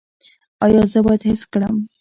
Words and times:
ایا 0.65 0.83
زه 0.91 0.99
باید 1.05 1.21
حس 1.29 1.41
کړم؟ 1.51 1.75